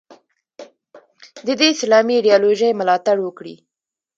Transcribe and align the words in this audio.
د 1.45 1.47
دې 1.59 1.67
اسلامي 1.73 2.13
ایدیالوژۍ 2.17 2.71
ملاتړ 2.79 3.15
وکړي. 3.23 3.55